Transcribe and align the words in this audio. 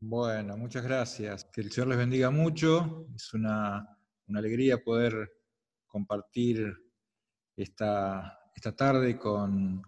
Bueno, 0.00 0.58
muchas 0.58 0.84
gracias. 0.84 1.44
Que 1.44 1.62
el 1.62 1.72
Señor 1.72 1.88
les 1.88 1.98
bendiga 1.98 2.30
mucho. 2.30 3.08
Es 3.14 3.32
una, 3.32 3.98
alegría 4.28 4.82
poder 4.84 5.32
compartir 5.86 6.70
esta, 7.56 8.38
esta 8.54 8.76
tarde 8.76 9.18
con, 9.18 9.82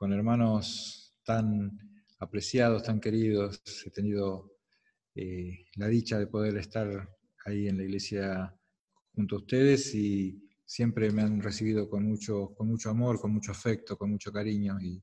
hermanos 0.00 1.14
tan 1.22 1.78
apreciados, 2.18 2.82
tan 2.82 2.98
queridos. 2.98 3.62
He 3.84 3.90
tenido 3.90 4.56
eh, 5.14 5.66
la 5.76 5.86
dicha 5.86 6.18
de 6.18 6.28
poder 6.28 6.56
estar 6.56 7.10
ahí 7.44 7.68
en 7.68 7.76
la 7.76 7.84
iglesia 7.84 8.56
junto 9.14 9.36
a 9.36 9.38
ustedes 9.40 9.94
y 9.94 10.48
siempre 10.64 11.10
me 11.10 11.22
han 11.22 11.42
recibido 11.42 11.90
con 11.90 12.04
mucho, 12.04 12.54
con 12.54 12.68
mucho 12.68 12.88
amor, 12.88 13.20
con 13.20 13.32
mucho 13.34 13.52
afecto, 13.52 13.98
con 13.98 14.10
mucho 14.10 14.32
cariño 14.32 14.78
y, 14.80 15.02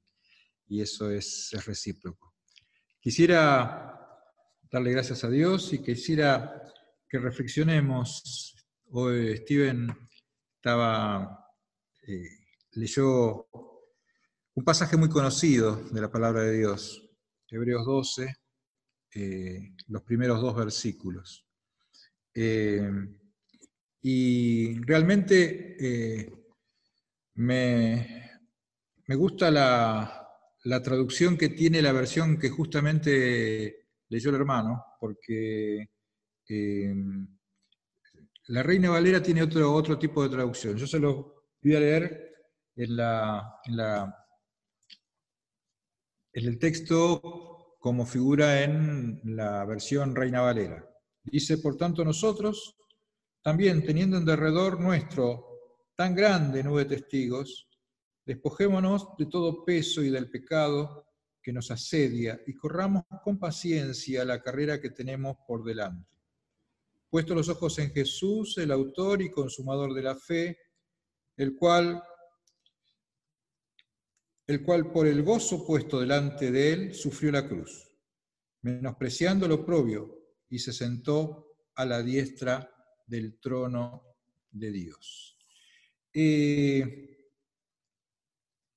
eso 0.81 1.09
es 1.09 1.51
recíproco. 1.65 2.35
Quisiera 3.01 3.98
darle 4.71 4.91
gracias 4.91 5.23
a 5.23 5.29
Dios 5.29 5.73
y 5.73 5.79
quisiera 5.79 6.61
que 7.07 7.17
reflexionemos. 7.17 8.55
Hoy 8.91 9.37
Steven 9.37 9.89
estaba, 10.55 11.47
eh, 12.07 12.29
leyó 12.73 13.47
un 14.53 14.63
pasaje 14.63 14.95
muy 14.95 15.09
conocido 15.09 15.75
de 15.75 16.01
la 16.01 16.11
palabra 16.11 16.43
de 16.43 16.57
Dios, 16.57 17.09
Hebreos 17.49 17.85
12, 17.85 18.35
eh, 19.15 19.73
los 19.87 20.03
primeros 20.03 20.39
dos 20.39 20.55
versículos. 20.55 21.47
Eh, 22.35 22.91
y 24.01 24.79
realmente 24.81 25.75
me, 27.33 28.39
me, 29.07 29.15
gusta 29.15 29.49
la, 29.51 30.29
la 30.63 30.81
traducción 30.81 31.37
que 31.37 31.49
tiene 31.49 31.81
la 31.81 31.91
versión 31.91 32.37
que 32.37 32.49
justamente 32.49 33.78
leyó 34.09 34.29
el 34.29 34.35
hermano, 34.35 34.83
porque 34.99 35.89
em, 36.47 37.27
la 38.47 38.63
Reina 38.63 38.89
Valera 38.89 39.21
tiene 39.21 39.43
otro, 39.43 39.71
otro 39.73 39.97
tipo 39.97 40.23
de 40.23 40.29
traducción. 40.29 40.75
Yo 40.75 40.87
se 40.87 40.99
lo 40.99 41.45
voy 41.61 41.75
a 41.75 41.79
leer 41.79 42.33
en, 42.75 42.95
la, 42.95 43.61
en, 43.65 44.13
el 46.33 46.57
texto 46.57 47.77
como 47.79 48.05
figura 48.05 48.63
en 48.63 49.21
la 49.23 49.65
versión 49.65 50.15
Reina 50.15 50.41
Valera. 50.41 50.85
Dice, 51.23 51.59
por 51.59 51.77
tanto, 51.77 52.03
nosotros, 52.03 52.75
también 53.43 53.85
teniendo 53.85 54.17
en 54.17 54.25
derredor 54.25 54.79
nuestro 54.79 55.45
tan 55.95 56.15
grande 56.15 56.63
nube 56.63 56.85
de 56.85 56.95
testigos, 56.97 57.67
despojémonos 58.25 59.09
de 59.17 59.27
todo 59.27 59.63
peso 59.63 60.01
y 60.01 60.09
del 60.09 60.29
pecado 60.29 61.08
que 61.49 61.53
nos 61.53 61.71
asedia 61.71 62.39
y 62.45 62.53
corramos 62.53 63.05
con 63.23 63.39
paciencia 63.39 64.23
la 64.23 64.39
carrera 64.39 64.79
que 64.79 64.91
tenemos 64.91 65.35
por 65.47 65.63
delante. 65.63 66.13
Puesto 67.09 67.33
los 67.33 67.49
ojos 67.49 67.79
en 67.79 67.89
Jesús, 67.89 68.59
el 68.59 68.71
autor 68.71 69.23
y 69.23 69.31
consumador 69.31 69.95
de 69.95 70.03
la 70.03 70.15
fe, 70.15 70.59
el 71.35 71.55
cual, 71.55 72.03
el 74.45 74.61
cual 74.61 74.91
por 74.91 75.07
el 75.07 75.23
gozo 75.23 75.65
puesto 75.65 75.99
delante 75.99 76.51
de 76.51 76.71
él 76.71 76.93
sufrió 76.93 77.31
la 77.31 77.47
cruz, 77.47 77.91
menospreciando 78.61 79.47
lo 79.47 79.65
propio, 79.65 80.19
y 80.49 80.59
se 80.59 80.71
sentó 80.71 81.63
a 81.73 81.83
la 81.83 82.03
diestra 82.03 82.71
del 83.07 83.39
trono 83.39 84.03
de 84.51 84.71
Dios. 84.71 85.35
Eh, 86.13 87.18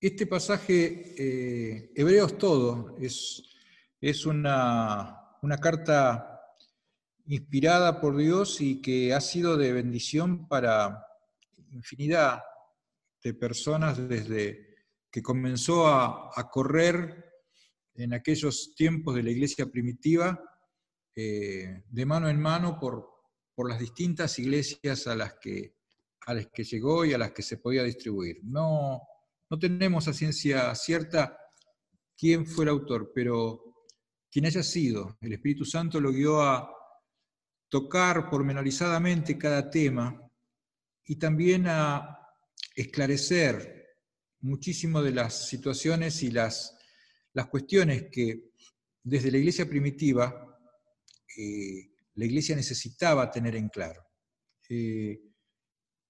este 0.03 0.27
pasaje, 0.27 1.14
eh, 1.17 1.92
Hebreos 1.95 2.36
todo, 2.36 2.97
es, 2.98 3.41
es 4.00 4.27
una, 4.27 5.39
carta 5.61 6.41
inspirada 7.27 8.00
por 8.00 8.17
Dios 8.17 8.61
y 8.61 8.83
que 8.83 9.14
ha 9.14 9.20
sido 9.20 9.56
de 9.56 9.72
bendición 9.72 10.48
para 10.48 11.06
infinidad 11.70 12.42
de 13.22 13.32
personas 13.34 14.09
desde 14.09 14.75
que 15.09 15.22
comenzó 15.22 15.87
a, 15.87 16.50
correr 16.50 17.25
en 17.94 18.12
aquellos 18.12 18.75
tiempos 18.75 19.15
de 19.15 19.22
la 19.22 19.31
iglesia 19.31 19.66
primitiva, 19.66 20.43
eh, 21.15 21.84
de 21.88 22.06
mano 22.06 22.28
en 22.28 22.41
mano 22.41 22.77
por, 22.81 23.09
por 23.54 23.69
las 23.69 23.78
distintas 23.78 24.37
iglesias 24.41 25.06
a 25.06 25.15
las, 25.15 25.34
que, 25.34 25.77
a 26.27 26.34
las 26.34 26.48
que 26.48 26.65
llegó 26.65 27.04
y 27.04 27.12
a 27.12 27.19
las 27.19 27.31
que 27.31 27.43
se 27.43 27.59
podía 27.59 27.84
distribuir. 27.84 28.41
No, 28.43 29.00
no 29.53 29.59
tenemos 29.59 30.09
a 30.09 30.15
ciencia 30.15 30.75
cierta 30.75 31.39
quién 32.17 32.47
fue 32.47 32.65
el 32.65 32.71
autor, 32.71 33.13
pero 33.15 33.85
quien 34.31 34.47
haya 34.47 34.63
sido, 34.63 35.19
el 35.21 35.35
Espíritu 35.35 35.67
Santo 35.67 36.01
lo 36.01 36.11
guió 36.11 36.41
a 36.41 36.75
tocar 37.69 38.31
pormenorizadamente 38.31 39.37
cada 39.37 39.69
tema 39.69 40.19
y 41.05 41.17
también 41.17 41.67
a 41.69 42.19
esclarecer 42.75 43.91
muchísimo 44.41 45.03
de 45.03 45.13
las 45.13 45.47
situaciones 45.49 46.23
y 46.23 46.31
las, 46.31 46.75
las 47.34 47.49
cuestiones 47.49 48.07
que 48.11 48.53
desde 49.03 49.31
la 49.31 49.37
iglesia 49.37 49.69
primitiva 49.69 50.59
eh, 51.37 51.91
la 52.15 52.25
iglesia 52.25 52.57
necesitaba 52.57 53.31
tener 53.31 53.55
en 53.57 53.69
claro. 53.69 54.03
Eh, 54.71 55.21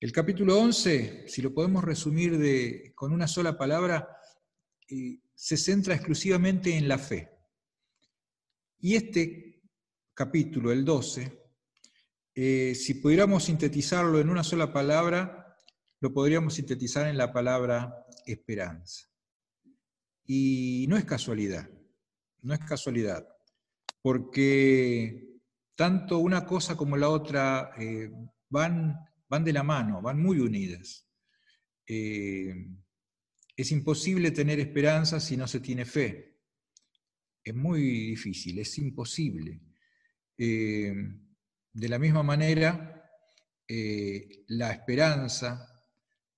el 0.03 0.11
capítulo 0.11 0.59
11, 0.59 1.29
si 1.29 1.43
lo 1.43 1.55
podemos 1.55 1.85
resumir 1.85 2.93
con 2.93 3.13
una 3.13 3.29
sola 3.29 3.57
palabra, 3.57 4.09
eh, 4.89 5.21
se 5.33 5.57
centra 5.57 5.95
exclusivamente 5.95 6.77
en 6.77 6.89
la 6.89 6.99
fe. 6.99 7.31
Y 8.81 8.97
este 8.97 9.63
capítulo, 10.13 10.73
el 10.73 10.85
12, 10.85 11.41
eh, 12.35 12.75
si 12.75 12.95
pudiéramos 12.95 13.45
sintetizarlo 13.45 14.19
en 14.19 14.29
una 14.29 14.43
sola 14.43 14.73
palabra, 14.73 15.57
lo 16.01 16.13
podríamos 16.13 16.55
sintetizar 16.55 17.07
en 17.07 17.17
la 17.17 17.33
palabra 17.33 18.05
esperanza. 18.27 19.07
Y 20.25 20.85
no 20.89 20.97
es 20.97 21.05
casualidad, 21.05 21.71
no 22.41 22.53
es 22.55 22.61
casualidad, 22.65 23.25
porque 24.03 25.39
tanto 25.77 26.19
una 26.19 26.45
cosa 26.45 26.77
como 26.77 26.97
la 26.97 27.09
otra 27.09 27.71
eh, 27.79 28.11
van 28.49 28.97
van 29.33 29.45
de 29.45 29.53
la 29.55 29.63
mano, 29.63 30.03
van 30.03 30.21
muy 30.21 30.41
unidas. 30.41 31.09
Eh, 31.87 32.55
es 33.57 33.73
imposible 33.73 34.31
tener 34.31 34.61
esperanza 34.61 35.21
si 35.21 35.39
no 35.39 35.49
se 35.49 35.61
tiene 35.61 35.87
fe. 35.87 36.39
Es 37.43 37.55
muy 37.55 37.81
difícil, 38.11 38.59
es 38.59 38.77
imposible. 38.77 39.59
Eh, 40.37 40.93
de 41.73 41.89
la 41.89 41.99
misma 41.99 42.23
manera, 42.23 43.11
eh, 43.67 44.45
la 44.49 44.71
esperanza 44.71 45.67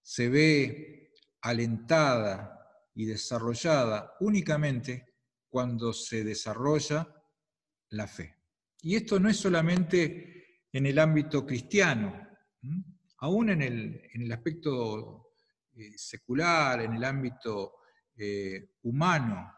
se 0.01 0.29
ve 0.29 1.11
alentada 1.41 2.61
y 2.95 3.07
desarrollada 3.07 4.13
únicamente 4.21 5.17
cuando 5.49 5.93
se 5.93 6.23
desarrolla 6.23 7.13
la 7.91 8.07
fe. 8.07 8.37
Y 8.83 8.95
esto 8.95 9.19
no 9.19 9.29
es 9.29 9.37
solamente 9.37 10.63
en 10.73 10.87
el 10.87 11.01
ámbito 11.01 11.45
cristiano, 11.45 12.24
Aún 13.19 13.51
en 13.51 13.63
el, 13.63 14.33
aspecto 14.33 15.35
eh, 15.77 15.93
secular, 15.97 16.81
en 16.83 16.95
el 16.95 17.05
ámbito 17.05 17.77
eh, 18.17 18.75
humano, 18.83 19.53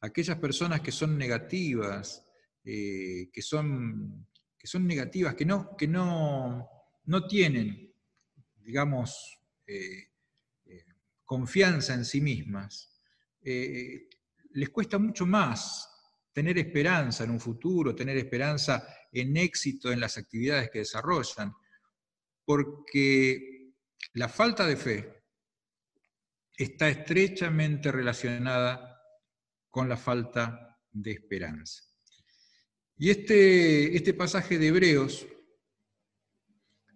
aquellas 0.00 0.38
personas 0.38 0.80
que 0.80 0.92
son 0.92 1.16
negativas, 1.16 2.26
eh, 2.64 3.30
que, 3.32 3.42
son, 3.42 4.26
que 4.58 4.66
son 4.66 4.86
negativas, 4.86 5.34
que 5.34 5.44
no, 5.44 5.76
que 5.76 5.86
no, 5.86 6.68
no 7.04 7.26
tienen, 7.26 7.92
digamos, 8.56 9.38
confianza 11.24 11.94
en 11.94 12.04
sí 12.04 12.20
mismas, 12.20 13.00
les 13.40 14.68
cuesta 14.70 14.98
mucho 14.98 15.24
más 15.24 15.88
tener 16.32 16.58
esperanza 16.58 17.24
en 17.24 17.30
un 17.30 17.40
futuro, 17.40 17.94
tener 17.94 18.16
esperanza 18.16 18.86
en 19.12 19.36
éxito 19.36 19.92
en 19.92 20.00
las 20.00 20.16
actividades 20.18 20.70
que 20.70 20.80
desarrollan, 20.80 21.54
porque 22.44 23.72
la 24.14 24.28
falta 24.28 24.66
de 24.66 24.76
fe 24.76 25.24
está 26.56 26.88
estrechamente 26.88 27.90
relacionada 27.90 29.00
con 29.70 29.88
la 29.88 29.96
falta 29.96 30.78
de 30.90 31.12
esperanza. 31.12 31.82
Y 32.96 33.10
este, 33.10 33.96
este 33.96 34.14
pasaje 34.14 34.58
de 34.58 34.68
Hebreos 34.68 35.26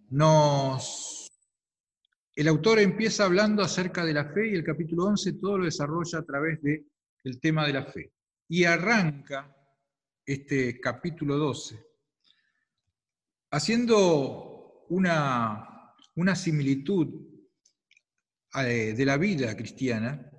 nos... 0.09 1.31
El 2.35 2.49
autor 2.49 2.79
empieza 2.79 3.23
hablando 3.23 3.63
acerca 3.63 4.03
de 4.03 4.13
la 4.13 4.25
fe 4.25 4.49
y 4.49 4.55
el 4.55 4.63
capítulo 4.63 5.05
11 5.05 5.33
todo 5.33 5.57
lo 5.59 5.65
desarrolla 5.65 6.19
a 6.19 6.25
través 6.25 6.61
del 6.61 6.85
el 7.23 7.39
tema 7.39 7.65
de 7.65 7.73
la 7.73 7.85
fe. 7.85 8.11
Y 8.49 8.65
arranca 8.65 9.55
este 10.25 10.79
capítulo 10.79 11.37
12 11.37 11.95
haciendo 13.55 14.54
una, 14.89 15.93
una 16.15 16.35
similitud 16.35 17.07
eh, 18.55 18.93
de 18.93 19.05
la 19.05 19.17
vida 19.17 19.55
cristiana 19.55 20.31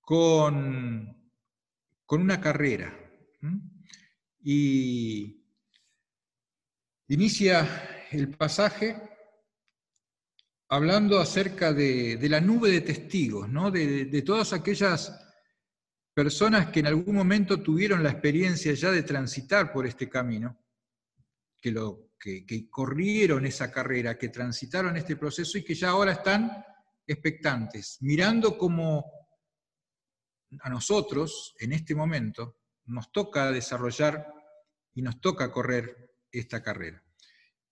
con, 0.00 1.32
con 2.04 2.20
una 2.20 2.40
carrera. 2.40 2.96
Y 4.42 5.44
inicia 7.08 8.06
el 8.10 8.30
pasaje 8.36 9.10
hablando 10.70 11.18
acerca 11.18 11.72
de, 11.72 12.18
la 12.28 12.40
nube 12.40 12.70
de 12.70 12.80
testigos, 12.80 13.48
¿no? 13.48 13.70
de, 13.70 14.22
todas 14.22 14.52
aquellas 14.52 15.12
personas 16.14 16.70
que 16.70 16.80
en 16.80 16.86
algún 16.86 17.14
momento 17.14 17.62
tuvieron 17.62 18.02
la 18.02 18.10
experiencia 18.10 18.72
ya 18.74 18.90
de 18.90 19.02
transitar 19.02 19.72
por 19.72 19.86
este 19.86 20.08
camino, 20.08 20.58
que, 21.60 21.70
lo, 21.72 22.09
que, 22.20 22.68
corrieron 22.68 23.46
esa 23.46 23.72
carrera, 23.72 24.18
que 24.18 24.28
transitaron 24.28 24.96
este 24.96 25.16
proceso 25.16 25.56
y 25.56 25.64
que 25.64 25.74
ya 25.74 25.90
ahora 25.90 26.12
están 26.12 26.64
expectantes, 27.06 27.96
mirando 28.02 28.58
cómo 28.58 29.04
a 30.60 30.68
nosotros, 30.68 31.54
en 31.58 31.72
este 31.72 31.94
momento, 31.94 32.58
nos 32.86 33.10
toca 33.10 33.50
desarrollar 33.50 34.26
y 34.94 35.02
nos 35.02 35.20
toca 35.20 35.50
correr 35.50 36.12
esta 36.30 36.62
carrera. 36.62 37.02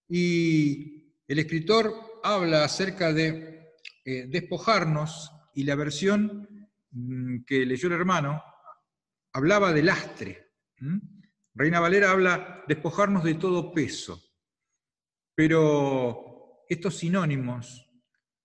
Y 0.08 1.12
el 1.26 1.38
escritor 1.38 2.20
habla 2.24 2.64
acerca 2.64 3.12
de 3.12 3.74
eh, 4.04 4.26
despojarnos 4.28 5.30
y 5.54 5.64
la 5.64 5.74
versión 5.74 6.68
mm, 6.90 7.44
que 7.44 7.66
leyó 7.66 7.88
el 7.88 7.94
hermano 7.94 8.42
hablaba 9.32 9.72
de 9.72 9.82
lastre. 9.82 10.52
Reina 11.54 11.80
Valera 11.80 12.12
habla 12.12 12.64
despojarnos 12.66 13.24
de 13.24 13.34
todo 13.34 13.72
peso, 13.72 14.27
pero 15.38 16.64
estos 16.68 16.98
sinónimos 16.98 17.88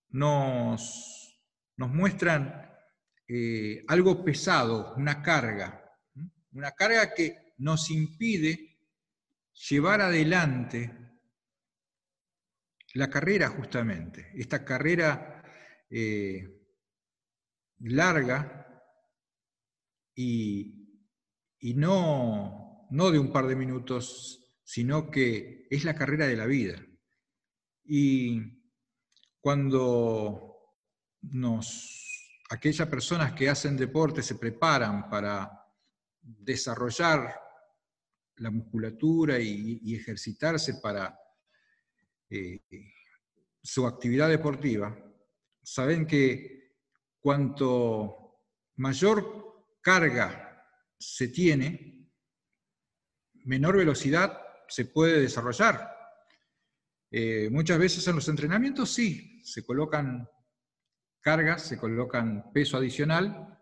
nos, 0.09 1.43
nos 1.75 1.89
muestran 1.89 2.71
eh, 3.27 3.83
algo 3.87 4.23
pesado, 4.23 4.93
una 4.95 5.23
carga, 5.23 5.91
una 6.51 6.69
carga 6.73 7.11
que 7.15 7.55
nos 7.57 7.89
impide 7.89 8.77
llevar 9.71 10.01
adelante 10.01 10.95
la 12.93 13.09
carrera 13.09 13.49
justamente, 13.49 14.29
esta 14.35 14.63
carrera 14.63 15.43
eh, 15.89 16.47
larga 17.79 18.83
y, 20.13 21.73
no, 21.75 22.87
no 22.91 23.09
de 23.09 23.17
un 23.17 23.31
par 23.31 23.47
de 23.47 23.55
minutos, 23.55 24.42
sino 24.73 25.11
que 25.11 25.67
es 25.69 25.83
la 25.83 25.93
carrera 25.93 26.25
de 26.25 26.35
la 26.35 26.47
vida. 26.47 26.83
Y 27.83 28.41
cuando 29.39 30.79
nos, 31.21 32.41
aquellas 32.49 32.87
personas 32.87 33.33
que 33.33 33.49
hacen 33.49 33.77
deporte 33.77 34.23
se 34.23 34.33
preparan 34.33 35.11
para 35.11 35.63
desarrollar 36.19 37.39
la 38.37 38.49
musculatura 38.49 39.39
y 39.39 39.93
ejercitarse 39.93 40.79
para 40.81 41.19
eh, 42.31 42.59
su 43.61 43.85
actividad 43.85 44.27
deportiva, 44.27 44.97
saben 45.61 46.07
que 46.07 46.79
cuanto 47.19 48.39
mayor 48.77 49.67
carga 49.81 50.65
se 50.97 51.27
tiene, 51.27 52.09
menor 53.43 53.77
velocidad 53.77 54.42
se 54.67 54.85
puede 54.85 55.21
desarrollar. 55.21 55.89
Eh, 57.11 57.49
muchas 57.51 57.77
veces 57.77 58.07
en 58.07 58.15
los 58.15 58.27
entrenamientos 58.27 58.91
sí, 58.91 59.41
se 59.43 59.63
colocan 59.63 60.27
cargas, 61.21 61.63
se 61.63 61.77
colocan 61.77 62.51
peso 62.53 62.77
adicional, 62.77 63.59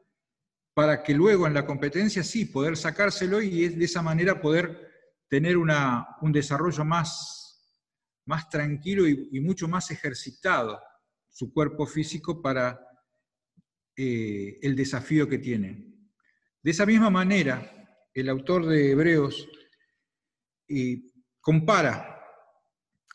para 0.73 1.03
que 1.03 1.13
luego 1.13 1.47
en 1.47 1.53
la 1.53 1.65
competencia 1.65 2.23
sí 2.23 2.45
poder 2.45 2.77
sacárselo 2.77 3.41
y 3.41 3.67
de 3.67 3.85
esa 3.85 4.01
manera 4.01 4.39
poder 4.39 4.89
tener 5.27 5.57
una, 5.57 6.15
un 6.21 6.31
desarrollo 6.31 6.85
más 6.85 7.41
más 8.25 8.49
tranquilo 8.49 9.07
y, 9.07 9.39
mucho 9.39 9.67
más 9.67 9.91
ejercitado 9.91 10.79
su 11.29 11.51
cuerpo 11.53 11.85
físico 11.85 12.41
para 12.41 12.79
eh, 13.95 14.57
el 14.61 14.75
desafío 14.75 15.27
que 15.27 15.37
tiene. 15.37 15.95
De 16.61 16.71
esa 16.71 16.85
misma 16.85 17.09
manera, 17.09 18.09
el 18.13 18.29
autor 18.29 18.67
de 18.67 18.91
Hebreos 18.91 19.47
compara, 21.39 22.23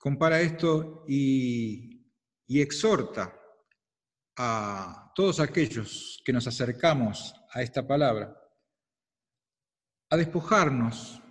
compara 0.00 0.40
esto 0.40 1.04
y, 1.08 2.06
y 2.46 2.60
exhorta 2.60 3.34
a 4.36 5.12
todos 5.14 5.40
aquellos 5.40 6.22
que 6.24 6.32
nos 6.32 6.46
acercamos 6.46 7.34
a 7.52 7.62
esta 7.62 7.86
palabra 7.86 8.36
a 10.10 10.16
despojarnos 10.16 11.22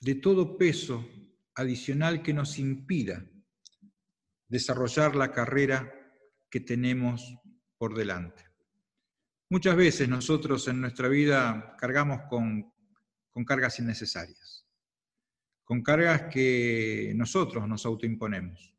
de 0.00 0.14
todo 0.14 0.56
peso 0.56 1.06
adicional 1.54 2.22
que 2.22 2.32
nos 2.32 2.58
impida 2.58 3.24
desarrollar 4.48 5.16
la 5.16 5.32
carrera 5.32 5.92
que 6.50 6.60
tenemos 6.60 7.36
por 7.78 7.96
delante. 7.96 8.44
Muchas 9.48 9.76
veces 9.76 10.08
nosotros 10.08 10.66
en 10.68 10.80
nuestra 10.80 11.08
vida 11.08 11.76
cargamos 11.78 12.22
con, 12.28 12.72
con 13.30 13.44
cargas 13.44 13.78
innecesarias, 13.78 14.61
con 15.72 15.80
cargas 15.80 16.24
que 16.30 17.14
nosotros 17.16 17.66
nos 17.66 17.86
autoimponemos. 17.86 18.74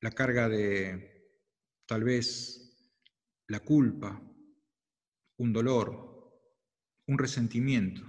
La 0.00 0.10
carga 0.10 0.48
de 0.48 1.36
tal 1.84 2.02
vez 2.02 2.74
la 3.48 3.60
culpa, 3.60 4.18
un 5.36 5.52
dolor, 5.52 6.32
un 7.08 7.18
resentimiento, 7.18 8.00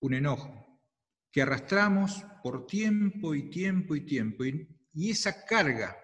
un 0.00 0.12
enojo, 0.12 0.82
que 1.32 1.40
arrastramos 1.40 2.22
por 2.42 2.66
tiempo 2.66 3.34
y 3.34 3.48
tiempo 3.48 3.96
y 3.96 4.04
tiempo. 4.04 4.44
Y, 4.44 5.10
esa 5.10 5.46
carga 5.46 5.96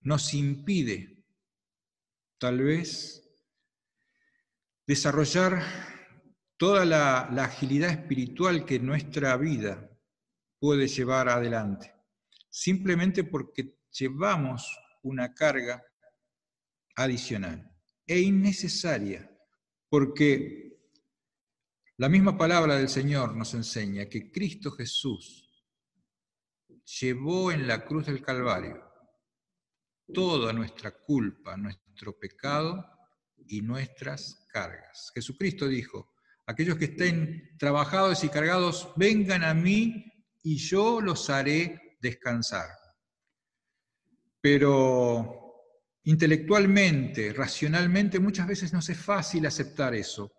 nos 0.00 0.34
impide 0.34 1.24
tal 2.38 2.64
vez 2.64 3.32
desarrollar 4.84 5.93
toda 6.64 6.86
la, 6.86 7.44
agilidad 7.44 7.90
espiritual 7.90 8.64
que 8.64 8.78
nuestra 8.78 9.36
vida 9.36 9.86
puede 10.58 10.88
llevar 10.88 11.28
adelante, 11.28 11.94
simplemente 12.48 13.22
porque 13.22 13.80
llevamos 13.90 14.66
una 15.02 15.34
carga 15.34 15.84
adicional 16.96 17.70
e 18.06 18.18
innecesaria, 18.18 19.30
porque 19.90 20.78
la 21.98 22.08
misma 22.08 22.38
palabra 22.38 22.76
del 22.76 22.88
Señor 22.88 23.36
nos 23.36 23.52
enseña 23.52 24.08
que 24.08 24.32
Cristo 24.32 24.70
Jesús 24.70 25.46
llevó 26.98 27.52
en 27.52 27.68
la 27.68 27.84
cruz 27.84 28.06
del 28.06 28.22
Calvario 28.22 28.82
toda 30.14 30.50
nuestra 30.54 30.92
culpa, 30.92 31.58
nuestro 31.58 32.18
pecado 32.18 32.82
y 33.48 33.60
nuestras 33.60 34.46
cargas. 34.50 35.12
Jesucristo 35.14 35.68
dijo, 35.68 36.13
aquellos 36.46 36.76
que 36.76 36.86
estén 36.86 37.56
trabajados 37.58 38.22
y 38.24 38.28
cargados, 38.28 38.92
vengan 38.96 39.44
a 39.44 39.54
mí 39.54 40.12
y 40.42 40.56
yo 40.56 41.00
los 41.00 41.30
haré 41.30 41.96
descansar. 42.00 42.68
Pero 44.40 45.44
intelectualmente, 46.04 47.32
racionalmente, 47.32 48.20
muchas 48.20 48.46
veces 48.46 48.72
no 48.72 48.80
es 48.80 48.98
fácil 48.98 49.46
aceptar 49.46 49.94
eso. 49.94 50.32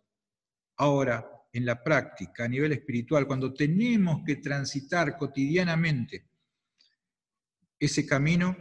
Ahora, 0.77 1.27
en 1.51 1.65
la 1.65 1.81
práctica, 1.83 2.45
a 2.45 2.47
nivel 2.47 2.73
espiritual, 2.73 3.25
cuando 3.25 3.53
tenemos 3.53 4.21
que 4.25 4.35
transitar 4.35 5.17
cotidianamente 5.17 6.29
ese 7.79 8.05
camino, 8.05 8.55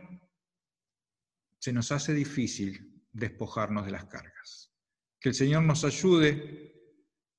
se 1.58 1.72
nos 1.72 1.92
hace 1.92 2.14
difícil 2.14 3.04
despojarnos 3.12 3.84
de 3.84 3.92
las 3.92 4.04
cargas. 4.06 4.72
Que 5.20 5.30
el 5.30 5.34
Señor 5.34 5.62
nos 5.64 5.84
ayude 5.84 6.73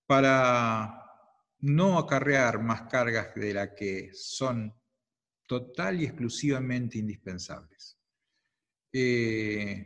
para 0.05 1.01
no 1.59 1.97
acarrear 1.97 2.61
más 2.61 2.83
cargas 2.83 3.33
de 3.35 3.53
las 3.53 3.69
que 3.69 4.11
son 4.13 4.73
total 5.47 6.01
y 6.01 6.05
exclusivamente 6.05 6.97
indispensables. 6.97 7.97
Eh, 8.93 9.85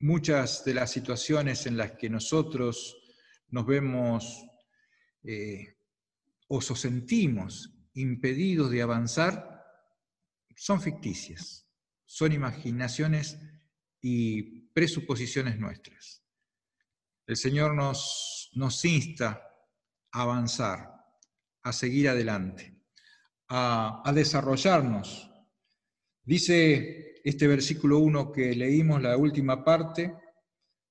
muchas 0.00 0.64
de 0.64 0.74
las 0.74 0.90
situaciones 0.90 1.66
en 1.66 1.76
las 1.76 1.92
que 1.92 2.10
nosotros 2.10 2.96
nos 3.48 3.66
vemos 3.66 4.44
eh, 5.22 5.76
o 6.48 6.60
sentimos 6.60 7.72
impedidos 7.94 8.70
de 8.70 8.82
avanzar, 8.82 9.64
son 10.56 10.80
ficticias, 10.80 11.66
son 12.04 12.32
imaginaciones 12.32 13.38
y 14.00 14.42
presuposiciones 14.72 15.58
nuestras. 15.58 16.22
El 17.26 17.36
Señor 17.36 17.74
nos, 18.52 18.84
insta 18.84 19.46
a 20.12 20.22
avanzar, 20.22 20.90
a 21.62 21.72
seguir 21.72 22.08
adelante, 22.08 22.74
a, 23.48 24.10
desarrollarnos. 24.14 25.30
Dice 26.22 27.20
este 27.24 27.46
versículo 27.46 27.98
1 27.98 28.32
que 28.32 28.54
leímos, 28.54 29.02
la 29.02 29.16
última 29.16 29.64
parte, 29.64 30.14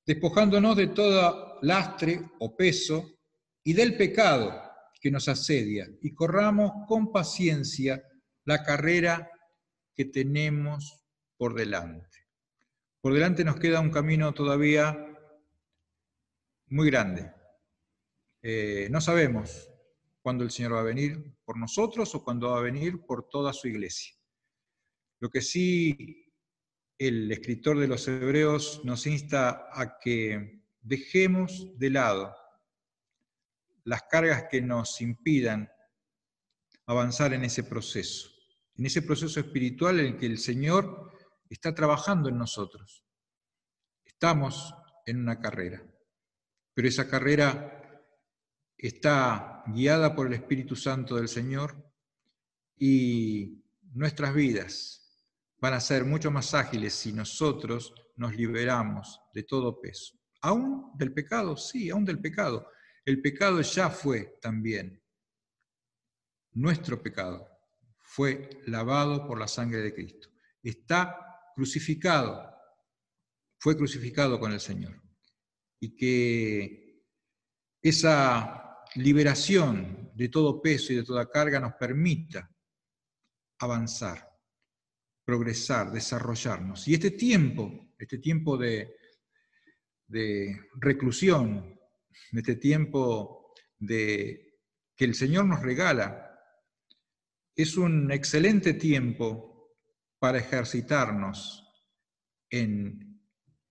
despojándonos 0.05 0.75
de 0.75 0.87
toda 0.87 1.57
lastre 1.61 2.31
o 2.39 2.55
peso 2.55 3.19
y 3.63 3.73
del 3.73 3.95
pecado 3.97 4.61
que 5.01 5.11
nos 5.11 5.27
asedia, 5.27 5.87
y 6.01 6.13
corramos 6.13 6.85
con 6.87 7.11
paciencia 7.11 8.03
la 8.45 8.63
carrera 8.63 9.29
que 9.95 10.05
tenemos 10.05 11.05
por 11.37 11.53
delante. 11.53 12.27
Por 13.01 13.13
delante 13.13 13.45
nos 13.45 13.57
queda 13.57 13.79
un 13.79 13.91
camino 13.91 14.33
todavía 14.33 15.05
muy 16.67 16.89
grande. 16.89 17.38
Eh, 18.41 18.87
no 18.89 19.01
sabemos 19.01 19.69
cuándo 20.21 20.43
el 20.43 20.51
Señor 20.51 20.75
va 20.75 20.81
a 20.81 20.83
venir 20.83 21.35
por 21.43 21.57
nosotros 21.57 22.13
o 22.15 22.23
cuándo 22.23 22.51
va 22.51 22.59
a 22.59 22.63
venir 22.63 23.01
por 23.05 23.27
toda 23.27 23.53
su 23.53 23.67
iglesia. 23.67 24.15
Lo 25.19 25.29
que 25.29 25.41
sí 25.41 26.25
el 26.99 27.31
escritor 27.31 27.79
de 27.79 27.87
los 27.87 28.07
Hebreos 28.07 28.81
nos 28.83 29.07
insta 29.07 29.69
a 29.71 29.99
que 29.99 30.63
dejemos 30.81 31.77
de 31.77 31.89
lado 31.89 32.35
las 33.85 34.03
cargas 34.03 34.45
que 34.51 34.61
nos 34.61 34.99
impidan 34.99 35.71
avanzar 36.85 37.33
en 37.33 37.45
ese 37.45 37.63
proceso, 37.63 38.29
en 38.75 38.85
ese 38.85 39.01
proceso 39.01 39.39
espiritual 39.39 39.99
en 39.99 40.05
el 40.07 40.17
que 40.17 40.25
el 40.25 40.37
Señor 40.37 41.13
está 41.49 41.73
trabajando 41.73 42.27
en 42.27 42.37
nosotros. 42.37 43.05
Estamos 44.03 44.73
en 45.05 45.19
una 45.21 45.39
carrera, 45.39 45.81
pero 46.73 46.87
esa 46.87 47.07
carrera 47.07 47.78
está 48.79 49.61
guiada 49.67 50.15
por 50.15 50.27
el 50.27 50.33
Espíritu 50.33 50.75
Santo 50.75 51.17
del 51.17 51.27
Señor 51.27 51.75
y 52.77 53.61
nuestras 53.93 54.33
vidas 54.33 55.27
van 55.59 55.73
a 55.73 55.81
ser 55.81 56.05
mucho 56.05 56.31
más 56.31 56.53
ágiles 56.53 56.93
si 56.93 57.11
nosotros 57.11 57.93
nos 58.15 58.35
liberamos 58.35 59.19
de 59.33 59.43
todo 59.43 59.81
peso. 59.81 60.17
¿Aún 60.41 60.91
del 60.97 61.13
pecado? 61.13 61.57
Sí, 61.57 61.89
aún 61.89 62.05
del 62.05 62.21
pecado. 62.21 62.71
El 63.03 63.21
pecado 63.21 63.59
ya 63.59 63.89
fue 63.89 64.37
también. 64.41 65.03
Nuestro 66.53 67.03
pecado 67.03 67.49
fue 67.97 68.61
lavado 68.65 69.27
por 69.27 69.37
la 69.37 69.47
sangre 69.47 69.81
de 69.81 69.93
Cristo. 69.93 70.29
Está 70.63 71.51
crucificado, 71.53 72.49
fue 73.57 73.75
crucificado 73.75 74.39
con 74.39 74.53
el 74.53 74.61
Señor. 74.61 75.01
Y 75.81 75.97
que 75.97 77.03
esa 77.81 78.68
liberación 78.95 80.11
de 80.15 80.29
todo 80.29 80.61
peso 80.61 80.93
y 80.93 80.97
de 80.97 81.03
toda 81.03 81.29
carga 81.29 81.59
nos 81.59 81.73
permita 81.73 82.49
avanzar, 83.59 84.29
progresar, 85.25 85.91
desarrollarnos. 85.91 86.87
Y 86.87 86.93
este 86.93 87.11
tiempo, 87.11 87.93
este 87.97 88.17
tiempo 88.17 88.57
de, 88.57 88.95
de 90.07 90.59
reclusión, 90.75 91.79
este 92.31 92.55
tiempo 92.55 93.53
de, 93.77 94.49
que 94.95 95.05
el 95.05 95.15
Señor 95.15 95.45
nos 95.45 95.61
regala, 95.61 96.25
es 97.55 97.77
un 97.77 98.11
excelente 98.11 98.73
tiempo 98.73 99.75
para 100.19 100.39
ejercitarnos 100.39 101.65
en 102.49 103.21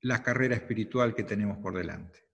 la 0.00 0.22
carrera 0.22 0.56
espiritual 0.56 1.14
que 1.14 1.24
tenemos 1.24 1.58
por 1.58 1.76
delante. 1.76 2.27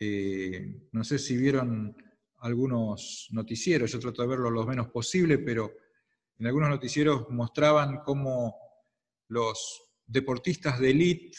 Eh, 0.00 0.88
no 0.92 1.02
sé 1.02 1.18
si 1.18 1.36
vieron 1.36 1.96
algunos 2.38 3.28
noticieros, 3.32 3.90
yo 3.90 3.98
trato 3.98 4.22
de 4.22 4.28
verlo 4.28 4.50
lo 4.50 4.64
menos 4.64 4.88
posible, 4.88 5.38
pero 5.38 5.72
en 6.38 6.46
algunos 6.46 6.68
noticieros 6.68 7.28
mostraban 7.30 8.02
cómo 8.04 8.56
los 9.28 9.90
deportistas 10.06 10.78
de 10.78 10.90
élite 10.90 11.38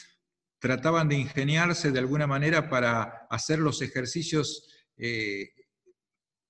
trataban 0.59 1.07
de 1.07 1.15
ingeniarse 1.15 1.91
de 1.91 1.99
alguna 1.99 2.27
manera 2.27 2.69
para 2.69 3.27
hacer 3.29 3.59
los 3.59 3.81
ejercicios 3.81 4.67
eh, 4.97 5.51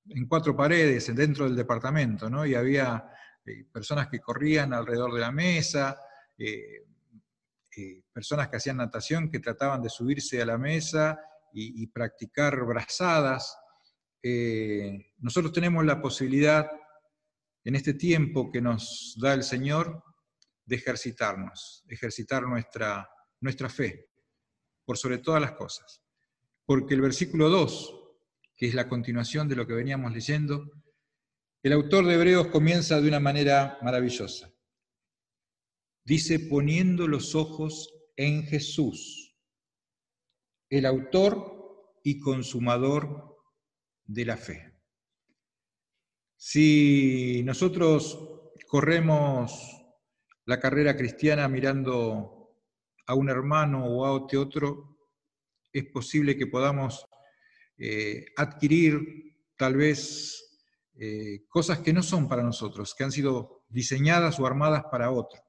en 0.08 0.28
cuatro 0.28 0.56
paredes 0.56 1.16
dentro 1.16 1.46
del 1.46 1.56
departamento, 1.56 2.28
¿no? 2.28 2.44
Y 2.44 2.56
había 2.56 3.06
eh, 3.46 3.66
personas 3.72 4.08
que 4.08 4.20
corrían 4.20 4.74
alrededor 4.74 5.14
de 5.14 5.20
la 5.20 5.32
mesa, 5.32 5.96
personas 8.12 8.48
que 8.48 8.58
hacían 8.58 8.78
natación 8.78 9.30
que 9.30 9.40
trataban 9.40 9.82
de 9.82 9.90
subirse 9.90 10.42
a 10.42 10.46
la 10.46 10.58
mesa 10.58 11.20
y, 11.54 11.88
practicar 11.88 12.66
brazadas. 12.66 13.58
Eh, 14.22 15.14
nosotros 15.18 15.54
tenemos 15.54 15.86
la 15.86 16.02
posibilidad 16.02 16.70
en 17.64 17.76
este 17.76 17.94
tiempo 17.94 18.52
que 18.52 18.62
nos 18.62 19.16
da 19.20 19.34
el 19.34 19.44
Señor 19.44 20.04
de 20.66 20.76
ejercitarnos, 20.76 21.84
ejercitar 21.88 22.44
nuestra, 22.44 23.10
nuestra 23.42 23.70
fe, 23.70 24.10
por 24.86 24.98
sobre 24.98 25.18
todas 25.18 25.42
las 25.42 25.54
cosas. 25.54 26.02
Porque 26.66 26.94
el 26.94 27.02
versículo 27.02 27.50
2, 27.50 27.96
que 28.56 28.68
es 28.68 28.74
la 28.74 28.88
continuación 28.88 29.48
de 29.48 29.56
lo 29.56 29.66
que 29.66 29.74
veníamos 29.74 30.14
leyendo, 30.14 30.70
el 31.62 31.74
autor 31.74 32.06
de 32.06 32.14
Hebreos 32.14 32.48
comienza 32.48 33.02
de 33.02 33.08
una 33.08 33.20
manera 33.20 33.78
maravillosa. 33.82 34.54
Dice, 36.06 36.40
poniendo 36.40 37.08
los 37.08 37.36
ojos 37.36 37.94
en 38.16 38.44
Jesús 38.44 39.29
el 40.70 40.86
autor 40.86 41.98
y 42.04 42.20
consumador 42.20 43.38
de 44.06 44.26
la 44.26 44.38
fe. 44.38 44.74
Si 46.38 47.42
nosotros 47.44 48.18
corremos 48.68 49.80
la 50.46 50.60
carrera 50.60 50.96
cristiana 50.96 51.48
mirando 51.48 52.56
a 53.06 53.16
un 53.16 53.30
hermano 53.30 53.86
o 53.86 54.06
a 54.06 54.12
otro, 54.12 54.98
es 55.72 55.86
posible 55.86 56.38
que 56.38 56.48
podamos 56.48 57.06
eh, 57.78 58.26
adquirir 58.38 59.36
tal 59.56 59.76
vez 59.76 60.62
eh, 60.96 61.46
cosas 61.48 61.80
que 61.80 61.94
no 61.94 62.04
son 62.04 62.28
para 62.28 62.44
nosotros, 62.44 62.94
que 62.96 63.04
han 63.04 63.12
sido 63.12 63.64
diseñadas 63.70 64.40
o 64.40 64.46
armadas 64.46 64.84
para 64.92 65.12
otro. 65.12 65.42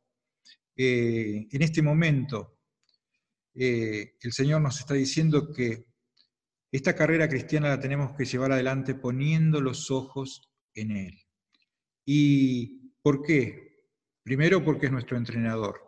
Eh, 0.77 1.47
en 1.51 1.63
este 1.63 1.83
momento, 1.83 2.60
eh, 3.55 4.15
el 4.21 4.33
Señor 4.33 4.61
nos 4.61 4.79
está 4.81 4.95
diciendo 4.95 5.53
que 5.53 5.87
esta 6.73 6.95
carrera 6.95 7.29
cristiana 7.29 7.69
la 7.69 7.81
tenemos 7.81 8.17
que 8.17 8.25
llevar 8.25 8.53
adelante 8.53 8.95
poniendo 8.95 9.61
los 9.61 9.91
ojos 9.91 10.51
en 10.75 10.93
Él. 10.93 11.19
¿Y 12.05 12.93
por 13.03 13.23
qué? 13.23 13.87
Primero 14.23 14.65
porque 14.65 14.87
es 14.87 14.93
nuestro 14.93 15.17
entrenador, 15.17 15.81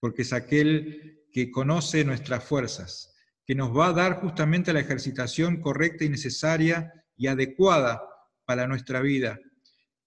porque 0.00 0.22
es 0.22 0.32
aquel 0.32 1.26
que 1.30 1.50
conoce 1.50 2.04
nuestras 2.04 2.42
fuerzas, 2.44 3.14
que 3.44 3.54
nos 3.54 3.76
va 3.76 3.88
a 3.88 3.92
dar 3.92 4.20
justamente 4.20 4.72
la 4.72 4.80
ejercitación 4.80 5.60
correcta 5.60 6.04
y 6.04 6.08
necesaria 6.08 6.92
y 7.16 7.28
adecuada 7.28 8.02
para 8.44 8.66
nuestra 8.66 9.00
vida. 9.00 9.38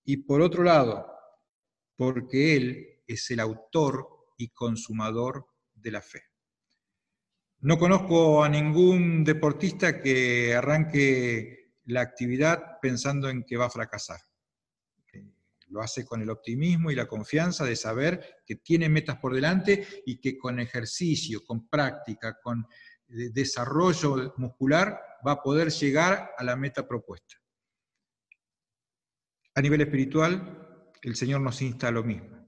Y 0.04 0.18
por 0.18 0.42
otro 0.42 0.64
lado, 0.64 1.08
porque 1.96 2.58
Él 2.58 3.02
es 3.08 3.30
el 3.32 3.40
autor 3.40 4.08
y 4.38 4.50
consumador 4.50 5.46
de 5.74 5.92
la 5.92 6.02
fe. 6.02 6.31
No 7.64 7.78
conozco 7.78 8.44
a 8.44 8.50
ningún 8.50 9.24
deportista 9.24 10.02
que 10.02 10.56
arranque 10.56 11.76
la 11.86 12.02
actividad 12.02 12.80
pensando 12.82 13.30
en 13.30 13.44
que 13.44 13.56
va 13.56 13.68
a 13.68 13.70
fracasar. 13.70 14.20
Eh, 15.14 15.32
lo 15.68 15.80
hace 15.82 16.04
con 16.04 16.24
el 16.24 16.32
optimismo 16.32 16.90
y 16.90 16.96
la 16.96 17.08
confianza 17.08 17.64
de 17.64 17.76
saber 17.76 18.42
que 18.48 18.56
tiene 18.56 18.90
metas 18.90 19.18
por 19.18 19.36
delante 19.36 19.88
y 20.08 20.20
que 20.20 20.40
con 20.40 20.60
ejercicio, 20.60 21.44
con 21.46 21.68
práctica, 21.68 22.40
con 22.42 22.66
eh, 23.10 23.30
desarrollo 23.32 24.34
muscular 24.38 25.00
va 25.26 25.34
a 25.34 25.44
poder 25.44 25.70
llegar 25.70 26.32
a 26.36 26.44
la 26.44 26.56
meta 26.56 26.88
propuesta. 26.88 27.36
A 29.54 29.62
nivel 29.62 29.82
espiritual, 29.82 30.90
el 31.04 31.16
Señor 31.16 31.42
nos 31.42 31.62
insta 31.62 31.90
a 31.90 31.92
lo 31.92 32.04
mismo. 32.04 32.42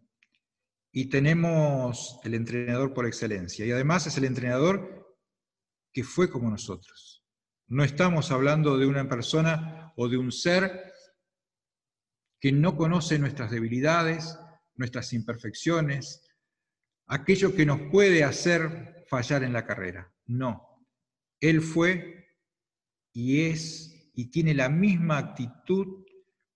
Y 0.91 1.09
tenemos 1.09 2.19
el 2.23 2.33
entrenador 2.33 2.95
por 2.95 3.05
excelencia. 3.05 3.63
Y 3.63 3.71
además 3.71 4.07
es 4.07 4.17
el 4.17 4.25
entrenador 4.25 5.02
que 5.93 6.03
fue 6.03 6.29
como 6.29 6.49
nosotros. 6.49 7.23
No 7.67 7.83
estamos 7.83 8.31
hablando 8.31 8.77
de 8.77 8.87
una 8.87 9.07
persona 9.07 9.93
o 9.95 10.09
de 10.09 10.17
un 10.17 10.31
ser 10.31 10.91
que 12.39 12.51
no 12.51 12.75
conoce 12.75 13.19
nuestras 13.19 13.51
debilidades, 13.51 14.37
nuestras 14.75 15.13
imperfecciones, 15.13 16.27
aquello 17.07 17.55
que 17.55 17.65
nos 17.65 17.79
puede 17.91 18.23
hacer 18.23 19.05
fallar 19.07 19.43
en 19.43 19.53
la 19.53 19.65
carrera. 19.65 20.13
No, 20.25 20.85
Él 21.39 21.61
fue 21.61 22.27
y 23.13 23.45
es 23.45 24.11
y 24.15 24.29
tiene 24.29 24.53
la 24.53 24.69
misma 24.69 25.17
actitud 25.19 26.05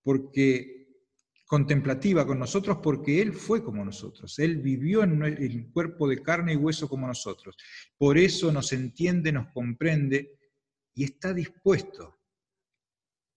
porque 0.04 0.77
contemplativa 1.48 2.28
con 2.28 2.38
nosotros 2.38 2.80
porque 2.84 3.22
Él 3.22 3.34
fue 3.34 3.64
como 3.64 3.84
nosotros, 3.84 4.38
Él 4.38 4.58
vivió 4.58 5.02
en 5.04 5.24
el 5.24 5.72
cuerpo 5.72 6.08
de 6.08 6.22
carne 6.22 6.54
y 6.54 6.58
hueso 6.58 6.88
como 6.88 7.08
nosotros. 7.08 7.56
Por 7.98 8.18
eso 8.18 8.52
nos 8.52 8.74
entiende, 8.74 9.32
nos 9.32 9.52
comprende 9.54 10.38
y 10.94 11.06
está 11.06 11.34
dispuesto 11.34 12.20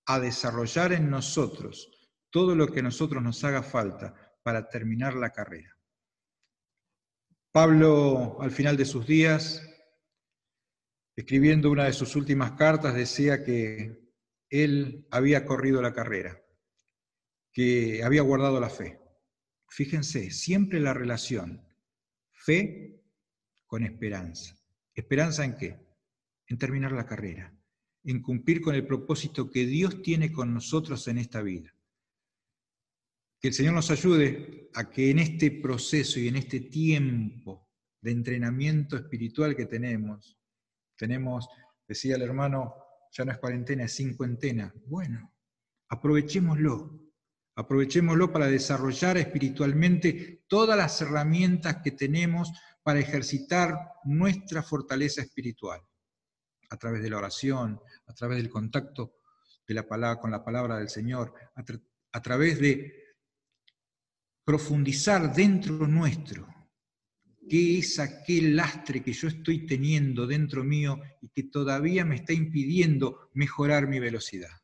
a 0.06 0.18
desarrollar 0.18 0.92
en 0.92 1.08
nosotros 1.08 1.88
todo 2.30 2.54
lo 2.54 2.68
que 2.68 2.80
a 2.80 2.84
nosotros 2.84 3.22
nos 3.22 3.42
haga 3.44 3.62
falta 3.62 4.14
para 4.42 4.68
terminar 4.68 5.14
la 5.14 5.30
carrera. 5.30 5.76
Pablo, 7.52 8.38
al 8.40 8.50
final 8.50 8.76
de 8.76 8.84
sus 8.84 9.06
días, 9.06 9.62
escribiendo 11.16 11.70
una 11.70 11.84
de 11.84 11.92
sus 11.92 12.16
últimas 12.16 12.52
cartas, 12.52 12.94
decía 12.94 13.44
que 13.44 14.00
él 14.48 15.06
había 15.10 15.44
corrido 15.44 15.82
la 15.82 15.92
carrera, 15.92 16.40
que 17.52 18.02
había 18.02 18.22
guardado 18.22 18.60
la 18.60 18.70
fe. 18.70 19.00
Fíjense, 19.68 20.30
siempre 20.30 20.80
la 20.80 20.94
relación 20.94 21.64
fe 22.32 23.02
con 23.66 23.84
esperanza. 23.84 24.56
¿Esperanza 24.94 25.44
en 25.44 25.56
qué? 25.56 25.78
En 26.48 26.58
terminar 26.58 26.92
la 26.92 27.06
carrera, 27.06 27.54
en 28.04 28.20
cumplir 28.20 28.60
con 28.60 28.74
el 28.74 28.86
propósito 28.86 29.50
que 29.50 29.66
Dios 29.66 30.02
tiene 30.02 30.32
con 30.32 30.52
nosotros 30.52 31.06
en 31.08 31.18
esta 31.18 31.42
vida. 31.42 31.74
Que 33.40 33.48
el 33.48 33.54
Señor 33.54 33.74
nos 33.74 33.90
ayude 33.90 34.68
a 34.74 34.90
que 34.90 35.10
en 35.10 35.18
este 35.18 35.50
proceso 35.50 36.18
y 36.18 36.28
en 36.28 36.36
este 36.36 36.60
tiempo 36.60 37.68
de 38.00 38.10
entrenamiento 38.10 38.96
espiritual 38.96 39.54
que 39.54 39.66
tenemos, 39.66 40.38
tenemos, 40.96 41.48
decía 41.86 42.16
el 42.16 42.22
hermano, 42.22 42.74
ya 43.12 43.24
no 43.24 43.32
es 43.32 43.38
cuarentena, 43.38 43.84
es 43.84 43.94
cincuentena. 43.94 44.74
Bueno, 44.86 45.32
aprovechémoslo. 45.88 47.09
Aprovechémoslo 47.56 48.32
para 48.32 48.46
desarrollar 48.46 49.18
espiritualmente 49.18 50.44
todas 50.46 50.76
las 50.76 51.00
herramientas 51.02 51.78
que 51.82 51.90
tenemos 51.90 52.52
para 52.82 53.00
ejercitar 53.00 53.76
nuestra 54.04 54.62
fortaleza 54.62 55.20
espiritual, 55.22 55.80
a 56.70 56.76
través 56.76 57.02
de 57.02 57.10
la 57.10 57.18
oración, 57.18 57.80
a 58.06 58.14
través 58.14 58.38
del 58.38 58.48
contacto 58.48 59.16
de 59.66 59.74
la 59.74 59.86
palabra, 59.86 60.20
con 60.20 60.30
la 60.30 60.44
palabra 60.44 60.78
del 60.78 60.88
Señor, 60.88 61.34
a, 61.54 61.64
a 62.12 62.22
través 62.22 62.58
de 62.60 63.00
profundizar 64.44 65.32
dentro 65.32 65.86
nuestro 65.86 66.48
qué 67.48 67.78
es 67.78 67.98
aquel 67.98 68.54
lastre 68.54 69.02
que 69.02 69.12
yo 69.12 69.26
estoy 69.26 69.66
teniendo 69.66 70.24
dentro 70.26 70.62
mío 70.62 71.00
y 71.20 71.28
que 71.30 71.42
todavía 71.42 72.04
me 72.04 72.14
está 72.14 72.32
impidiendo 72.32 73.28
mejorar 73.34 73.88
mi 73.88 73.98
velocidad. 73.98 74.59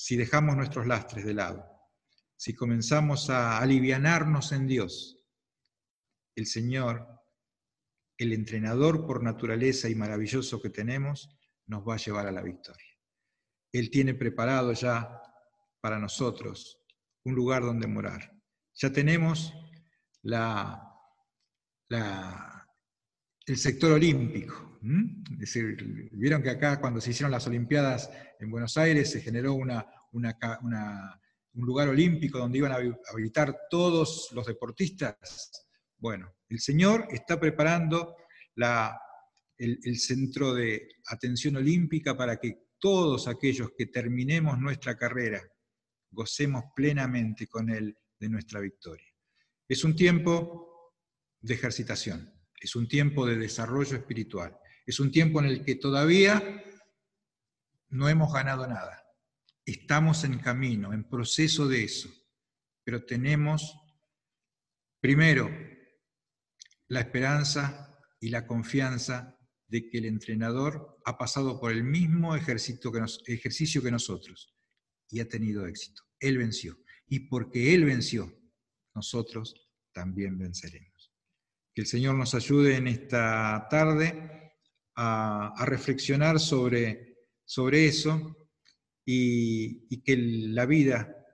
Si 0.00 0.16
dejamos 0.16 0.56
nuestros 0.56 0.86
lastres 0.86 1.24
de 1.24 1.34
lado, 1.34 1.68
si 2.36 2.54
comenzamos 2.54 3.30
a 3.30 3.58
alivianarnos 3.58 4.52
en 4.52 4.68
Dios, 4.68 5.26
el 6.36 6.46
Señor, 6.46 7.04
el 8.16 8.32
entrenador 8.32 9.04
por 9.04 9.24
naturaleza 9.24 9.88
y 9.88 9.96
maravilloso 9.96 10.62
que 10.62 10.70
tenemos, 10.70 11.36
nos 11.66 11.86
va 11.86 11.94
a 11.94 11.98
llevar 11.98 12.28
a 12.28 12.32
la 12.32 12.42
victoria. 12.42 12.96
Él 13.72 13.90
tiene 13.90 14.14
preparado 14.14 14.72
ya 14.72 15.20
para 15.80 15.98
nosotros 15.98 16.80
un 17.24 17.34
lugar 17.34 17.62
donde 17.62 17.88
morar. 17.88 18.40
Ya 18.74 18.92
tenemos 18.92 19.52
la 20.22 20.88
el 23.48 23.56
sector 23.56 23.92
olímpico. 23.92 24.78
Es 25.32 25.38
decir, 25.38 26.08
vieron 26.12 26.42
que 26.42 26.50
acá 26.50 26.80
cuando 26.80 27.00
se 27.00 27.10
hicieron 27.10 27.32
las 27.32 27.46
Olimpiadas 27.46 28.10
en 28.38 28.50
Buenos 28.50 28.76
Aires 28.76 29.10
se 29.10 29.20
generó 29.20 29.54
una, 29.54 29.86
un 30.12 31.66
lugar 31.66 31.88
olímpico 31.88 32.38
donde 32.38 32.58
iban 32.58 32.72
a 32.72 32.76
habilitar 33.10 33.56
todos 33.70 34.30
los 34.32 34.46
deportistas. 34.46 35.66
Bueno, 35.96 36.32
el 36.48 36.60
Señor 36.60 37.08
está 37.10 37.40
preparando 37.40 38.16
la, 38.54 39.00
el, 39.56 39.80
el 39.82 39.98
centro 39.98 40.54
de 40.54 40.88
atención 41.06 41.56
olímpica 41.56 42.16
para 42.16 42.36
que 42.36 42.68
todos 42.78 43.26
aquellos 43.26 43.72
que 43.76 43.86
terminemos 43.86 44.58
nuestra 44.58 44.96
carrera 44.96 45.42
gocemos 46.10 46.64
plenamente 46.76 47.48
con 47.48 47.70
Él 47.70 47.98
de 48.18 48.28
nuestra 48.28 48.60
victoria. 48.60 49.06
Es 49.66 49.84
un 49.84 49.96
tiempo 49.96 50.94
de 51.40 51.54
ejercitación, 51.54 52.37
es 52.60 52.76
un 52.76 52.88
tiempo 52.88 53.26
de 53.26 53.36
desarrollo 53.36 53.96
espiritual, 53.96 54.56
es 54.86 55.00
un 55.00 55.10
tiempo 55.10 55.40
en 55.40 55.46
el 55.46 55.64
que 55.64 55.76
todavía 55.76 56.64
no 57.90 58.08
hemos 58.08 58.32
ganado 58.32 58.66
nada. 58.66 59.04
Estamos 59.64 60.24
en 60.24 60.38
camino, 60.38 60.92
en 60.92 61.08
proceso 61.08 61.68
de 61.68 61.84
eso, 61.84 62.08
pero 62.84 63.04
tenemos 63.04 63.78
primero 65.00 65.50
la 66.88 67.00
esperanza 67.00 67.98
y 68.20 68.30
la 68.30 68.46
confianza 68.46 69.38
de 69.68 69.88
que 69.88 69.98
el 69.98 70.06
entrenador 70.06 70.98
ha 71.04 71.18
pasado 71.18 71.60
por 71.60 71.72
el 71.72 71.84
mismo 71.84 72.34
ejercicio 72.34 72.90
que, 72.90 73.90
nosotros 73.90 74.54
y 75.10 75.20
ha 75.20 75.28
tenido 75.28 75.66
éxito. 75.66 76.02
Él 76.18 76.38
venció. 76.38 76.78
Y 77.06 77.20
porque 77.28 77.74
Él 77.74 77.84
venció, 77.84 78.32
nosotros 78.94 79.54
también 79.92 80.38
venceremos. 80.38 80.87
Que 81.78 81.82
el 81.82 81.86
Señor 81.86 82.16
nos 82.16 82.34
ayude 82.34 82.74
en 82.74 82.88
esta 82.88 83.68
tarde 83.70 84.52
a, 84.96 85.64
reflexionar 85.64 86.40
sobre, 86.40 87.18
sobre 87.44 87.86
eso 87.86 88.48
y, 89.06 90.02
que 90.02 90.16
la 90.16 90.66
vida, 90.66 91.24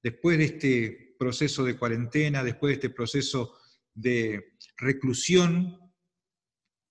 después 0.00 0.38
de 0.38 0.44
este 0.44 1.16
proceso 1.18 1.64
de 1.64 1.76
cuarentena, 1.76 2.44
después 2.44 2.70
de 2.70 2.74
este 2.74 2.90
proceso 2.90 3.58
de 3.92 4.56
reclusión, 4.76 5.76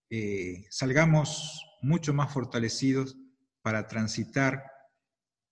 eh, 0.10 0.66
salgamos 0.70 1.64
mucho 1.84 2.14
más 2.14 2.34
fortalecidos 2.34 3.16
para 3.62 3.88
transitar 3.88 4.70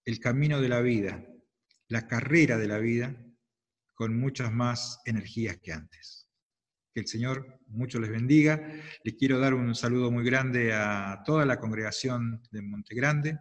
el 0.04 0.20
camino 0.20 0.60
de 0.60 0.68
la 0.68 0.82
vida, 0.82 1.26
la 1.88 2.06
carrera 2.06 2.58
de 2.58 2.68
la 2.68 2.80
vida, 2.80 3.16
con 3.94 4.20
muchas 4.20 4.52
más 4.52 5.00
energías 5.06 5.58
que 5.64 5.72
antes. 5.72 6.25
Que 6.96 7.02
el 7.02 7.08
Señor 7.08 7.60
mucho 7.68 8.00
les 8.00 8.10
bendiga. 8.10 8.72
Les 9.04 9.16
quiero 9.16 9.38
dar 9.38 9.54
un 9.54 9.76
saludo 9.76 10.12
muy 10.12 10.24
grande 10.24 10.72
a 10.72 11.24
toda 11.26 11.46
la 11.46 11.60
congregación 11.60 12.42
de 12.52 12.62
Monte 12.62 12.96
Grande. 12.96 13.38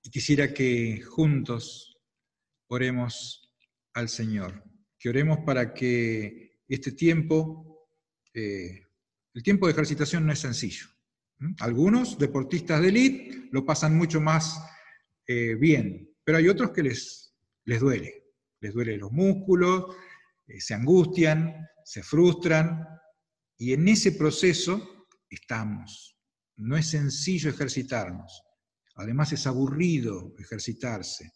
Y 0.00 0.10
quisiera 0.10 0.54
que 0.54 1.02
juntos 1.02 2.00
oremos 2.68 3.52
al 3.92 4.08
Señor. 4.08 4.62
Que 5.00 5.08
oremos 5.08 5.38
para 5.44 5.74
que 5.74 6.60
este 6.68 6.92
tiempo, 6.92 7.88
eh, 8.34 8.86
el 9.34 9.42
tiempo 9.42 9.66
de 9.66 9.72
ejercitación 9.72 10.24
no 10.24 10.32
es 10.32 10.38
sencillo. 10.38 10.86
Algunos 11.58 12.16
deportistas 12.18 12.80
de 12.82 12.88
élite 12.88 13.48
lo 13.50 13.66
pasan 13.66 13.98
mucho 13.98 14.20
más 14.20 14.64
eh, 15.26 15.56
bien, 15.56 16.08
pero 16.22 16.38
hay 16.38 16.46
otros 16.46 16.70
que 16.70 16.84
les, 16.84 17.34
les 17.64 17.80
duele. 17.80 18.26
Les 18.60 18.72
duele 18.72 18.96
los 18.96 19.10
músculos, 19.10 19.96
eh, 20.50 20.60
se 20.60 20.74
angustian, 20.74 21.66
se 21.84 22.02
frustran 22.02 22.84
y 23.56 23.72
en 23.72 23.86
ese 23.88 24.12
proceso 24.12 25.06
estamos. 25.28 26.16
No 26.56 26.76
es 26.76 26.88
sencillo 26.88 27.50
ejercitarnos. 27.50 28.42
Además 28.96 29.32
es 29.32 29.46
aburrido 29.46 30.34
ejercitarse, 30.38 31.32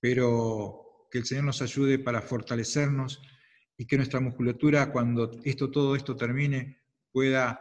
pero 0.00 1.06
que 1.10 1.18
el 1.18 1.26
Señor 1.26 1.44
nos 1.44 1.62
ayude 1.62 1.98
para 1.98 2.22
fortalecernos 2.22 3.20
y 3.76 3.86
que 3.86 3.96
nuestra 3.96 4.20
musculatura, 4.20 4.90
cuando 4.90 5.30
esto, 5.44 5.70
todo 5.70 5.94
esto 5.94 6.16
termine, 6.16 6.78
pueda 7.12 7.60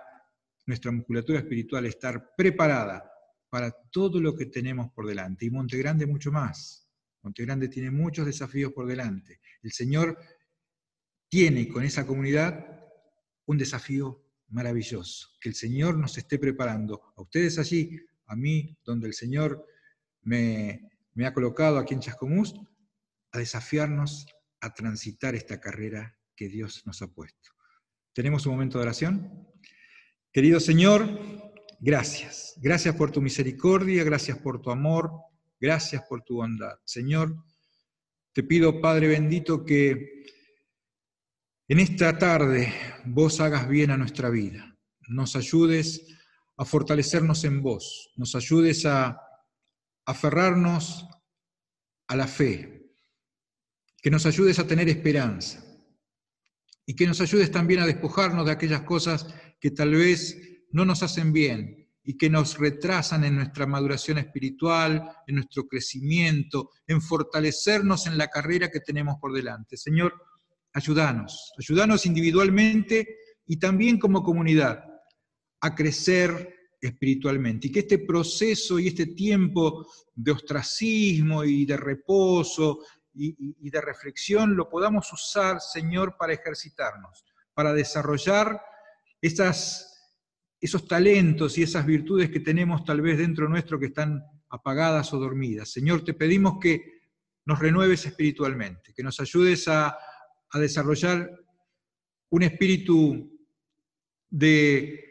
nuestra 0.65 0.91
musculatura 0.91 1.39
espiritual 1.39 1.85
estar 1.85 2.33
preparada 2.35 3.11
para 3.49 3.71
todo 3.91 4.19
lo 4.21 4.35
que 4.35 4.45
tenemos 4.45 4.91
por 4.91 5.07
delante. 5.07 5.45
Y 5.45 5.49
Monte 5.49 5.77
Grande 5.77 6.05
mucho 6.05 6.31
más. 6.31 6.89
Monte 7.23 7.43
Grande 7.43 7.67
tiene 7.67 7.91
muchos 7.91 8.25
desafíos 8.25 8.71
por 8.71 8.87
delante. 8.87 9.39
El 9.61 9.71
Señor 9.71 10.17
tiene 11.29 11.69
con 11.69 11.83
esa 11.83 12.05
comunidad 12.05 12.65
un 13.45 13.57
desafío 13.57 14.25
maravilloso, 14.49 15.29
que 15.39 15.49
el 15.49 15.55
Señor 15.55 15.97
nos 15.97 16.17
esté 16.17 16.39
preparando 16.39 17.13
a 17.15 17.21
ustedes 17.21 17.59
allí, 17.59 17.99
a 18.25 18.35
mí, 18.35 18.77
donde 18.83 19.07
el 19.07 19.13
Señor 19.13 19.65
me, 20.21 20.89
ha 21.23 21.33
colocado 21.33 21.77
aquí 21.77 21.93
en 21.93 21.99
Chascomús, 21.99 22.55
a 23.31 23.39
desafiarnos 23.39 24.25
a 24.61 24.73
transitar 24.73 25.35
esta 25.35 25.59
carrera 25.59 26.17
que 26.35 26.49
Dios 26.49 26.83
nos 26.85 27.01
ha 27.01 27.07
puesto. 27.07 27.51
¿Tenemos 28.13 28.45
un 28.45 28.53
momento 28.53 28.77
de 28.77 28.83
oración? 28.83 29.47
Querido 30.31 30.59
Señor, 30.59 31.07
gracias. 31.79 32.55
Gracias 32.57 32.95
por 32.95 33.11
tu 33.11 33.21
misericordia, 33.21 34.03
gracias 34.03 34.37
por 34.39 34.61
tu 34.61 34.71
amor, 34.71 35.11
gracias 35.59 36.03
por 36.09 36.23
tu 36.23 36.37
bondad. 36.37 36.79
Señor, 36.85 37.35
te 38.33 38.43
pido, 38.43 38.81
Padre 38.81 39.07
bendito, 39.07 39.63
que 39.63 40.25
en 41.69 41.79
esta 41.79 42.17
tarde 42.17 42.73
vos 43.05 43.39
hagas 43.39 43.69
bien 43.69 43.91
a 43.91 43.97
nuestra 43.97 44.29
vida, 44.29 44.75
nos 45.07 45.35
ayudes 45.35 46.03
a 46.57 46.65
fortalecernos 46.65 47.43
en 47.43 47.61
vos, 47.61 48.11
nos 48.17 48.33
ayudes 48.33 48.87
a 48.87 49.21
aferrarnos 50.03 51.07
a 52.07 52.15
la 52.15 52.27
fe, 52.27 52.91
que 54.01 54.09
nos 54.09 54.25
ayudes 54.25 54.57
a 54.57 54.65
tener 54.65 54.89
esperanza. 54.89 55.63
Y 56.87 56.95
que 56.95 57.05
nos 57.05 57.21
ayudes 57.21 57.51
también 57.51 57.81
a 57.81 57.85
despojarnos 57.85 58.47
de 58.47 58.51
aquellas 58.51 58.81
cosas 58.81 59.27
que 59.59 59.69
tal 59.69 59.91
vez 59.91 60.65
no 60.71 60.85
nos 60.85 61.03
hacen 61.03 61.31
bien 61.31 61.87
y 62.03 62.17
que 62.17 62.31
nos 62.31 62.57
retrasan 62.57 63.25
en 63.25 63.35
nuestra 63.35 63.67
maduración 63.67 64.17
espiritual, 64.17 65.07
en 65.27 65.35
nuestro 65.35 65.67
crecimiento, 65.67 66.71
en 66.87 66.99
fortalecernos 66.99 68.07
en 68.07 68.17
la 68.17 68.27
carrera 68.27 68.71
que 68.71 68.79
tenemos 68.79 69.17
por 69.21 69.31
delante. 69.33 69.77
Señor, 69.77 70.15
Ayúdanos, 70.73 71.51
ayúdanos 71.57 72.05
individualmente 72.05 73.17
y 73.47 73.57
también 73.57 73.97
como 73.97 74.21
comunidad 74.21 74.83
a 75.61 75.75
crecer 75.75 76.55
espiritualmente 76.79 77.67
y 77.67 77.71
que 77.71 77.79
este 77.79 77.99
proceso 77.99 78.79
y 78.79 78.87
este 78.87 79.07
tiempo 79.07 79.85
de 80.15 80.31
ostracismo 80.31 81.43
y 81.43 81.65
de 81.65 81.75
reposo 81.75 82.79
y, 83.13 83.69
de 83.69 83.81
reflexión 83.81 84.55
lo 84.55 84.69
podamos 84.69 85.11
usar, 85.11 85.59
Señor, 85.59 86.15
para 86.17 86.33
ejercitarnos, 86.33 87.25
para 87.53 87.73
desarrollar 87.73 88.61
esos 89.19 90.87
talentos 90.87 91.57
y 91.57 91.63
esas 91.63 91.85
virtudes 91.85 92.29
que 92.29 92.39
tenemos 92.39 92.85
tal 92.85 93.01
vez 93.01 93.17
dentro 93.17 93.49
nuestro 93.49 93.79
que 93.79 93.87
están 93.87 94.23
apagadas 94.49 95.11
o 95.13 95.19
dormidas. 95.19 95.69
Señor, 95.69 96.03
te 96.03 96.13
pedimos 96.13 96.59
que 96.61 96.99
nos 97.45 97.59
renueves 97.59 98.05
espiritualmente, 98.05 98.93
que 98.93 99.03
nos 99.03 99.19
ayudes 99.19 99.67
a, 99.67 99.97
a 100.51 100.59
desarrollar 100.59 101.29
un 102.29 102.43
espíritu 102.43 103.39
de 104.29 105.09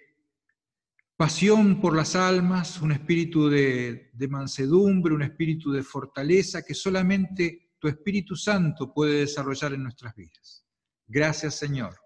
pasión 1.18 1.80
por 1.80 1.96
las 1.96 2.14
almas, 2.14 2.80
un 2.80 2.92
espíritu 2.92 3.48
de, 3.48 4.12
mansedumbre, 4.28 5.12
un 5.12 5.22
espíritu 5.22 5.72
de 5.72 5.82
fortaleza 5.82 6.62
que 6.62 6.74
solamente 6.74 7.72
tu 7.80 7.88
Espíritu 7.88 8.36
Santo 8.36 8.92
puede 8.94 9.20
desarrollar 9.20 9.72
en 9.72 9.82
nuestras 9.82 10.14
vidas. 10.14 10.64
Gracias 11.06 11.56
Señor, 11.56 11.96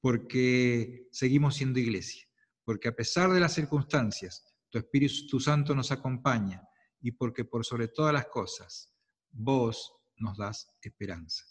porque 0.00 1.08
seguimos 1.12 1.54
siendo 1.54 1.78
iglesia, 1.78 2.26
porque 2.64 2.88
a 2.88 2.96
pesar 2.96 3.30
de 3.32 3.40
las 3.40 3.54
circunstancias, 3.54 4.44
tu 4.70 4.78
Espíritu 4.78 5.38
Santo 5.38 5.72
nos 5.74 5.92
acompaña 5.92 6.62
y 7.00 7.12
porque 7.12 7.44
por 7.44 7.64
sobre 7.64 7.88
todas 7.88 8.12
las 8.12 8.26
cosas, 8.26 8.92
vos 9.30 9.92
nos 10.16 10.36
das 10.36 10.66
esperanza. 10.82 11.44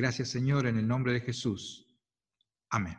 Gracias 0.00 0.30
Señor, 0.30 0.66
en 0.66 0.78
el 0.78 0.88
nombre 0.88 1.12
de 1.12 1.20
Jesús. 1.20 1.86
Amén. 2.70 2.96